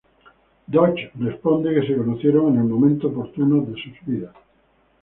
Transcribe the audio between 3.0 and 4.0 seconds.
oportuno de sus